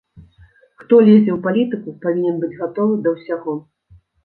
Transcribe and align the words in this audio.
Хто 0.83 0.95
лезе 1.07 1.31
ў 1.33 1.39
палітыку, 1.49 1.95
павінен 2.07 2.41
быць 2.47 2.51
гатовы 2.63 2.99
да 3.07 3.17
ўсяго. 3.19 3.59